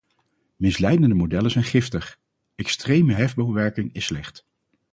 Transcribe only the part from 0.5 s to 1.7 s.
Misleidende modellen zijn